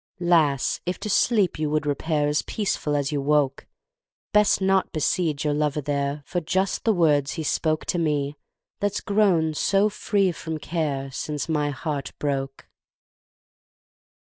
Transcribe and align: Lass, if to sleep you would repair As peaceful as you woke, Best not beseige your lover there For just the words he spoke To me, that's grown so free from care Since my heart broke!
Lass, 0.19 0.81
if 0.87 0.99
to 1.01 1.11
sleep 1.11 1.59
you 1.59 1.69
would 1.69 1.85
repair 1.85 2.27
As 2.27 2.41
peaceful 2.41 2.95
as 2.95 3.11
you 3.11 3.21
woke, 3.21 3.67
Best 4.33 4.59
not 4.59 4.91
beseige 4.91 5.43
your 5.45 5.53
lover 5.53 5.79
there 5.79 6.23
For 6.25 6.41
just 6.41 6.85
the 6.85 6.91
words 6.91 7.33
he 7.33 7.43
spoke 7.43 7.85
To 7.85 7.99
me, 7.99 8.35
that's 8.79 8.99
grown 8.99 9.53
so 9.53 9.89
free 9.89 10.31
from 10.31 10.57
care 10.57 11.11
Since 11.11 11.47
my 11.47 11.69
heart 11.69 12.13
broke! 12.17 12.67